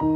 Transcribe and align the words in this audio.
Hey 0.00 0.06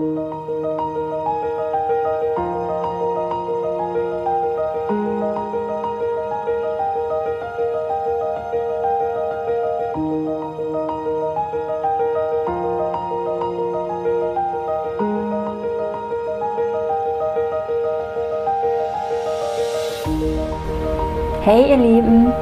ihr 21.70 21.76
Lieben, 21.76 22.32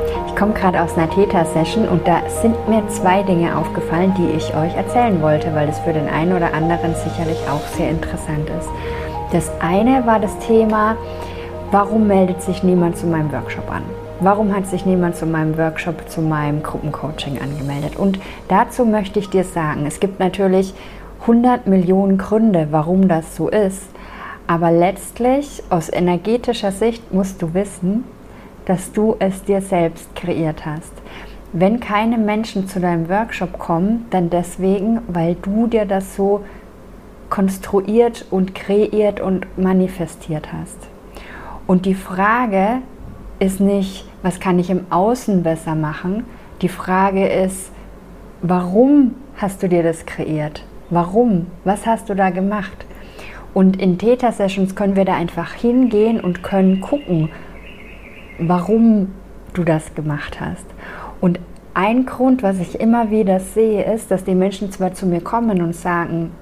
komme 0.40 0.54
gerade 0.54 0.80
aus 0.80 0.96
einer 0.96 1.10
Theta-Session 1.10 1.86
und 1.86 2.08
da 2.08 2.22
sind 2.40 2.66
mir 2.66 2.82
zwei 2.88 3.22
Dinge 3.22 3.58
aufgefallen, 3.58 4.14
die 4.16 4.38
ich 4.38 4.56
euch 4.56 4.74
erzählen 4.74 5.20
wollte, 5.20 5.54
weil 5.54 5.68
es 5.68 5.78
für 5.80 5.92
den 5.92 6.08
einen 6.08 6.34
oder 6.34 6.54
anderen 6.54 6.94
sicherlich 6.94 7.36
auch 7.50 7.60
sehr 7.76 7.90
interessant 7.90 8.48
ist. 8.58 8.70
Das 9.32 9.50
eine 9.60 10.06
war 10.06 10.18
das 10.18 10.38
Thema, 10.38 10.96
warum 11.70 12.06
meldet 12.06 12.40
sich 12.40 12.62
niemand 12.62 12.96
zu 12.96 13.06
meinem 13.06 13.30
Workshop 13.32 13.70
an? 13.70 13.82
Warum 14.20 14.56
hat 14.56 14.66
sich 14.66 14.86
niemand 14.86 15.14
zu 15.14 15.26
meinem 15.26 15.58
Workshop, 15.58 16.08
zu 16.08 16.22
meinem 16.22 16.62
Gruppencoaching 16.62 17.38
angemeldet? 17.38 17.96
Und 17.96 18.18
dazu 18.48 18.86
möchte 18.86 19.18
ich 19.18 19.28
dir 19.28 19.44
sagen, 19.44 19.84
es 19.86 20.00
gibt 20.00 20.20
natürlich 20.20 20.72
100 21.20 21.66
Millionen 21.66 22.16
Gründe, 22.16 22.68
warum 22.70 23.08
das 23.08 23.36
so 23.36 23.50
ist. 23.50 23.90
Aber 24.46 24.70
letztlich, 24.70 25.62
aus 25.68 25.92
energetischer 25.92 26.72
Sicht, 26.72 27.12
musst 27.12 27.42
du 27.42 27.52
wissen, 27.52 28.04
dass 28.70 28.92
du 28.92 29.16
es 29.18 29.42
dir 29.42 29.62
selbst 29.62 30.14
kreiert 30.14 30.64
hast. 30.64 30.92
Wenn 31.52 31.80
keine 31.80 32.18
Menschen 32.18 32.68
zu 32.68 32.78
deinem 32.78 33.08
Workshop 33.08 33.58
kommen, 33.58 34.06
dann 34.10 34.30
deswegen, 34.30 35.00
weil 35.08 35.34
du 35.34 35.66
dir 35.66 35.86
das 35.86 36.14
so 36.14 36.44
konstruiert 37.30 38.26
und 38.30 38.54
kreiert 38.54 39.20
und 39.20 39.58
manifestiert 39.58 40.52
hast. 40.52 40.76
Und 41.66 41.84
die 41.84 41.96
Frage 41.96 42.82
ist 43.40 43.58
nicht, 43.58 44.08
was 44.22 44.38
kann 44.38 44.60
ich 44.60 44.70
im 44.70 44.86
Außen 44.90 45.42
besser 45.42 45.74
machen? 45.74 46.22
Die 46.62 46.68
Frage 46.68 47.26
ist, 47.26 47.72
warum 48.40 49.16
hast 49.36 49.64
du 49.64 49.68
dir 49.68 49.82
das 49.82 50.06
kreiert? 50.06 50.62
Warum? 50.90 51.48
Was 51.64 51.86
hast 51.86 52.08
du 52.08 52.14
da 52.14 52.30
gemacht? 52.30 52.86
Und 53.52 53.82
in 53.82 53.98
Theta 53.98 54.30
Sessions 54.30 54.76
können 54.76 54.94
wir 54.94 55.04
da 55.04 55.14
einfach 55.14 55.54
hingehen 55.54 56.20
und 56.20 56.44
können 56.44 56.80
gucken, 56.80 57.30
warum 58.40 59.12
du 59.54 59.64
das 59.64 59.94
gemacht 59.94 60.40
hast. 60.40 60.66
Und 61.20 61.38
ein 61.74 62.06
Grund, 62.06 62.42
was 62.42 62.58
ich 62.58 62.80
immer 62.80 63.10
wieder 63.10 63.40
sehe, 63.40 63.84
ist, 63.92 64.10
dass 64.10 64.24
die 64.24 64.34
Menschen 64.34 64.72
zwar 64.72 64.94
zu 64.94 65.06
mir 65.06 65.20
kommen 65.20 65.62
und 65.62 65.74
sagen, 65.74 66.32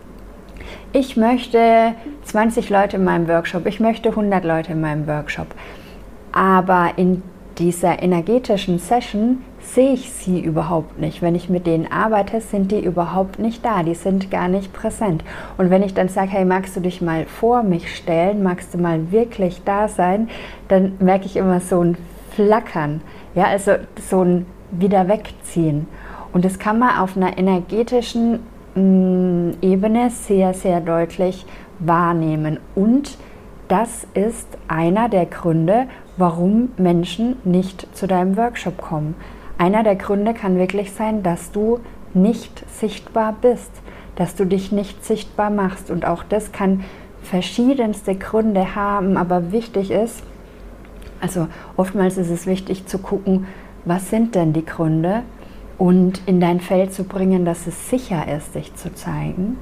ich 0.92 1.16
möchte 1.16 1.94
20 2.24 2.70
Leute 2.70 2.96
in 2.96 3.04
meinem 3.04 3.28
Workshop, 3.28 3.66
ich 3.66 3.80
möchte 3.80 4.10
100 4.10 4.44
Leute 4.44 4.72
in 4.72 4.80
meinem 4.80 5.06
Workshop, 5.06 5.48
aber 6.32 6.92
in 6.96 7.22
dieser 7.58 8.02
energetischen 8.02 8.78
Session 8.78 9.42
sehe 9.60 9.92
ich 9.92 10.12
sie 10.12 10.40
überhaupt 10.40 10.98
nicht. 10.98 11.20
Wenn 11.20 11.34
ich 11.34 11.48
mit 11.48 11.66
denen 11.66 11.90
arbeite, 11.90 12.40
sind 12.40 12.70
die 12.70 12.82
überhaupt 12.82 13.38
nicht 13.38 13.64
da, 13.64 13.82
die 13.82 13.94
sind 13.94 14.30
gar 14.30 14.48
nicht 14.48 14.72
präsent. 14.72 15.24
Und 15.56 15.70
wenn 15.70 15.82
ich 15.82 15.94
dann 15.94 16.08
sage, 16.08 16.30
hey, 16.30 16.44
magst 16.44 16.76
du 16.76 16.80
dich 16.80 17.02
mal 17.02 17.26
vor 17.26 17.62
mich 17.62 17.94
stellen, 17.94 18.42
magst 18.42 18.74
du 18.74 18.78
mal 18.78 19.10
wirklich 19.10 19.62
da 19.64 19.88
sein, 19.88 20.28
dann 20.68 20.92
merke 21.00 21.26
ich 21.26 21.36
immer 21.36 21.60
so 21.60 21.82
ein 21.82 21.96
Flackern, 22.30 23.00
ja, 23.34 23.44
also 23.44 23.72
so 24.08 24.22
ein 24.22 24.46
wieder 24.70 25.08
wegziehen. 25.08 25.88
Und 26.32 26.44
das 26.44 26.58
kann 26.58 26.78
man 26.78 26.98
auf 26.98 27.16
einer 27.16 27.36
energetischen 27.36 28.40
mh, 28.74 28.80
mm, 28.82 29.52
Ebene 29.62 30.10
sehr, 30.10 30.54
sehr 30.54 30.80
deutlich 30.80 31.46
wahrnehmen. 31.78 32.58
Und 32.74 33.18
das 33.68 34.06
ist 34.14 34.46
einer 34.66 35.08
der 35.08 35.26
Gründe, 35.26 35.88
warum 36.19 36.70
Menschen 36.77 37.36
nicht 37.44 37.86
zu 37.97 38.06
deinem 38.06 38.36
Workshop 38.36 38.78
kommen. 38.78 39.15
Einer 39.56 39.82
der 39.82 39.97
Gründe 39.97 40.34
kann 40.34 40.59
wirklich 40.59 40.92
sein, 40.92 41.22
dass 41.22 41.53
du 41.53 41.81
nicht 42.15 42.65
sichtbar 42.70 43.34
bist, 43.41 43.70
dass 44.16 44.34
du 44.34 44.44
dich 44.44 44.72
nicht 44.72 45.04
sichtbar 45.04 45.50
machst. 45.50 45.91
Und 45.91 46.04
auch 46.04 46.25
das 46.25 46.53
kann 46.53 46.84
verschiedenste 47.22 48.15
Gründe 48.15 48.75
haben, 48.75 49.16
aber 49.16 49.53
wichtig 49.53 49.91
ist, 49.91 50.22
also 51.20 51.48
oftmals 51.76 52.16
ist 52.16 52.31
es 52.31 52.47
wichtig 52.47 52.87
zu 52.87 52.98
gucken, 52.98 53.47
was 53.84 54.10
sind 54.10 54.34
denn 54.34 54.53
die 54.53 54.65
Gründe 54.65 55.22
und 55.78 56.21
in 56.26 56.41
dein 56.41 56.60
Feld 56.60 56.92
zu 56.92 57.04
bringen, 57.04 57.44
dass 57.44 57.66
es 57.66 57.91
sicher 57.91 58.26
ist, 58.37 58.54
dich 58.54 58.75
zu 58.75 58.94
zeigen. 58.94 59.56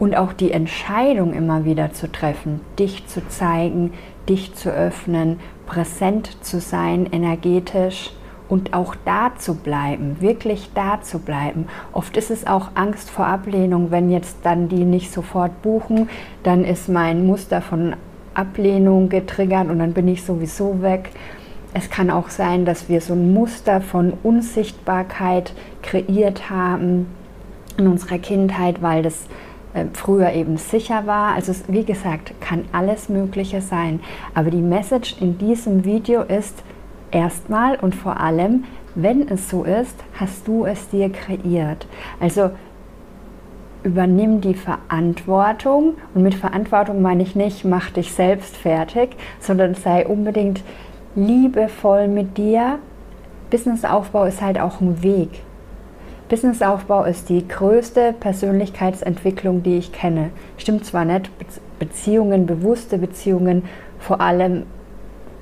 Und 0.00 0.16
auch 0.16 0.32
die 0.32 0.50
Entscheidung 0.50 1.32
immer 1.32 1.64
wieder 1.64 1.92
zu 1.92 2.10
treffen, 2.10 2.60
dich 2.78 3.06
zu 3.06 3.28
zeigen, 3.28 3.92
dich 4.28 4.54
zu 4.54 4.70
öffnen, 4.70 5.38
präsent 5.66 6.42
zu 6.44 6.58
sein, 6.58 7.06
energetisch 7.12 8.10
und 8.48 8.74
auch 8.74 8.96
da 9.04 9.32
zu 9.38 9.54
bleiben, 9.54 10.16
wirklich 10.20 10.70
da 10.74 11.00
zu 11.00 11.20
bleiben. 11.20 11.66
Oft 11.92 12.16
ist 12.16 12.30
es 12.30 12.46
auch 12.46 12.72
Angst 12.74 13.08
vor 13.08 13.26
Ablehnung, 13.26 13.90
wenn 13.92 14.10
jetzt 14.10 14.38
dann 14.42 14.68
die 14.68 14.84
nicht 14.84 15.12
sofort 15.12 15.62
buchen, 15.62 16.08
dann 16.42 16.64
ist 16.64 16.88
mein 16.88 17.24
Muster 17.26 17.62
von 17.62 17.94
Ablehnung 18.34 19.08
getriggert 19.08 19.68
und 19.68 19.78
dann 19.78 19.92
bin 19.92 20.08
ich 20.08 20.24
sowieso 20.24 20.82
weg. 20.82 21.10
Es 21.72 21.90
kann 21.90 22.10
auch 22.10 22.30
sein, 22.30 22.64
dass 22.64 22.88
wir 22.88 23.00
so 23.00 23.12
ein 23.12 23.32
Muster 23.32 23.80
von 23.80 24.14
Unsichtbarkeit 24.24 25.52
kreiert 25.82 26.50
haben 26.50 27.06
in 27.76 27.86
unserer 27.86 28.18
Kindheit, 28.18 28.82
weil 28.82 29.02
das 29.02 29.26
früher 29.92 30.32
eben 30.32 30.56
sicher 30.56 31.06
war. 31.06 31.34
Also 31.34 31.52
wie 31.68 31.84
gesagt, 31.84 32.34
kann 32.40 32.64
alles 32.72 33.08
Mögliche 33.08 33.60
sein. 33.60 34.00
Aber 34.34 34.50
die 34.50 34.62
Message 34.62 35.16
in 35.20 35.38
diesem 35.38 35.84
Video 35.84 36.22
ist 36.22 36.62
erstmal 37.10 37.76
und 37.76 37.94
vor 37.94 38.18
allem, 38.20 38.64
wenn 38.94 39.28
es 39.28 39.48
so 39.48 39.64
ist, 39.64 39.96
hast 40.18 40.48
du 40.48 40.64
es 40.64 40.88
dir 40.88 41.10
kreiert. 41.10 41.86
Also 42.18 42.50
übernimm 43.82 44.40
die 44.40 44.54
Verantwortung 44.54 45.94
und 46.14 46.22
mit 46.22 46.34
Verantwortung 46.34 47.00
meine 47.00 47.22
ich 47.22 47.34
nicht, 47.34 47.64
mach 47.64 47.90
dich 47.90 48.12
selbst 48.12 48.56
fertig, 48.56 49.16
sondern 49.38 49.74
sei 49.74 50.06
unbedingt 50.06 50.62
liebevoll 51.14 52.08
mit 52.08 52.36
dir. 52.36 52.78
Businessaufbau 53.50 54.24
ist 54.24 54.42
halt 54.42 54.60
auch 54.60 54.80
ein 54.80 55.02
Weg. 55.02 55.42
Businessaufbau 56.30 57.02
ist 57.04 57.28
die 57.28 57.46
größte 57.46 58.14
Persönlichkeitsentwicklung, 58.18 59.64
die 59.64 59.76
ich 59.76 59.92
kenne. 59.92 60.30
Stimmt 60.58 60.84
zwar 60.84 61.04
nicht, 61.04 61.28
Beziehungen, 61.80 62.46
bewusste 62.46 62.98
Beziehungen 62.98 63.64
vor 63.98 64.20
allem 64.20 64.62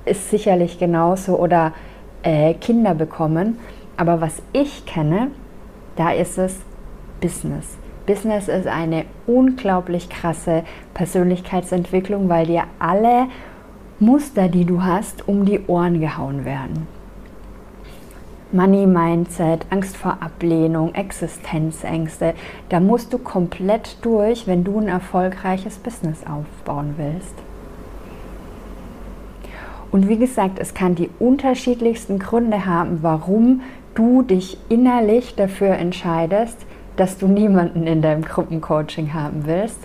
ist 0.06 0.30
sicherlich 0.30 0.78
genauso 0.78 1.38
oder 1.38 1.74
äh, 2.22 2.54
Kinder 2.54 2.94
bekommen. 2.94 3.58
Aber 3.98 4.22
was 4.22 4.40
ich 4.54 4.86
kenne, 4.86 5.30
da 5.96 6.10
ist 6.10 6.38
es 6.38 6.56
Business. 7.20 7.76
Business 8.06 8.48
ist 8.48 8.66
eine 8.66 9.04
unglaublich 9.26 10.08
krasse 10.08 10.64
Persönlichkeitsentwicklung, 10.94 12.30
weil 12.30 12.46
dir 12.46 12.62
alle 12.78 13.26
Muster, 14.00 14.48
die 14.48 14.64
du 14.64 14.82
hast, 14.82 15.28
um 15.28 15.44
die 15.44 15.60
Ohren 15.66 16.00
gehauen 16.00 16.46
werden. 16.46 16.86
Money 18.50 18.86
Mindset, 18.86 19.66
Angst 19.68 19.96
vor 19.96 20.18
Ablehnung, 20.20 20.94
Existenzängste. 20.94 22.32
Da 22.70 22.80
musst 22.80 23.12
du 23.12 23.18
komplett 23.18 23.98
durch, 24.00 24.46
wenn 24.46 24.64
du 24.64 24.78
ein 24.78 24.88
erfolgreiches 24.88 25.76
Business 25.76 26.20
aufbauen 26.24 26.94
willst. 26.96 27.34
Und 29.90 30.08
wie 30.08 30.16
gesagt, 30.16 30.58
es 30.58 30.72
kann 30.72 30.94
die 30.94 31.10
unterschiedlichsten 31.18 32.18
Gründe 32.18 32.64
haben, 32.64 32.98
warum 33.02 33.62
du 33.94 34.22
dich 34.22 34.56
innerlich 34.70 35.34
dafür 35.34 35.74
entscheidest, 35.74 36.56
dass 36.96 37.18
du 37.18 37.26
niemanden 37.26 37.86
in 37.86 38.00
deinem 38.00 38.22
Gruppencoaching 38.22 39.12
haben 39.12 39.42
willst. 39.44 39.78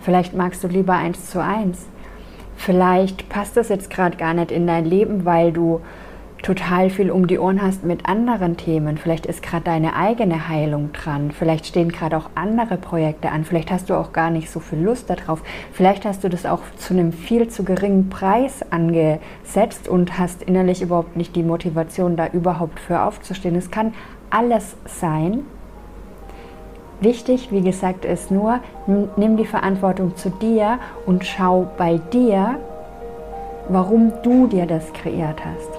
Vielleicht 0.00 0.34
magst 0.34 0.64
du 0.64 0.68
lieber 0.68 0.94
eins 0.94 1.30
zu 1.30 1.42
eins. 1.42 1.86
Vielleicht 2.56 3.28
passt 3.28 3.56
das 3.56 3.68
jetzt 3.68 3.90
gerade 3.90 4.16
gar 4.16 4.32
nicht 4.32 4.50
in 4.50 4.66
dein 4.66 4.84
Leben, 4.84 5.24
weil 5.24 5.52
du 5.52 5.80
total 6.48 6.88
viel 6.88 7.10
um 7.10 7.26
die 7.26 7.38
Ohren 7.38 7.60
hast 7.60 7.84
mit 7.84 8.08
anderen 8.08 8.56
Themen. 8.56 8.96
Vielleicht 8.96 9.26
ist 9.26 9.42
gerade 9.42 9.64
deine 9.64 9.94
eigene 9.94 10.48
Heilung 10.48 10.94
dran. 10.94 11.30
Vielleicht 11.30 11.66
stehen 11.66 11.92
gerade 11.92 12.16
auch 12.16 12.30
andere 12.34 12.78
Projekte 12.78 13.30
an. 13.30 13.44
Vielleicht 13.44 13.70
hast 13.70 13.90
du 13.90 13.94
auch 13.94 14.14
gar 14.14 14.30
nicht 14.30 14.48
so 14.48 14.58
viel 14.58 14.78
Lust 14.78 15.10
darauf. 15.10 15.42
Vielleicht 15.72 16.06
hast 16.06 16.24
du 16.24 16.30
das 16.30 16.46
auch 16.46 16.62
zu 16.78 16.94
einem 16.94 17.12
viel 17.12 17.48
zu 17.48 17.64
geringen 17.64 18.08
Preis 18.08 18.64
angesetzt 18.70 19.88
und 19.88 20.18
hast 20.18 20.42
innerlich 20.42 20.80
überhaupt 20.80 21.18
nicht 21.18 21.36
die 21.36 21.42
Motivation, 21.42 22.16
da 22.16 22.28
überhaupt 22.28 22.80
für 22.80 23.02
aufzustehen. 23.02 23.54
Es 23.54 23.70
kann 23.70 23.92
alles 24.30 24.74
sein. 24.86 25.40
Wichtig, 27.02 27.52
wie 27.52 27.60
gesagt, 27.60 28.06
ist 28.06 28.30
nur, 28.30 28.60
nimm 28.86 29.36
die 29.36 29.44
Verantwortung 29.44 30.16
zu 30.16 30.30
dir 30.30 30.78
und 31.04 31.26
schau 31.26 31.68
bei 31.76 31.98
dir, 32.10 32.56
warum 33.68 34.14
du 34.22 34.46
dir 34.46 34.64
das 34.64 34.90
kreiert 34.94 35.44
hast. 35.44 35.77